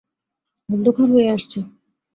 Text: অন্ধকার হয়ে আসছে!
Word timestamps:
অন্ধকার 0.69 1.07
হয়ে 1.13 1.27
আসছে! 1.35 1.59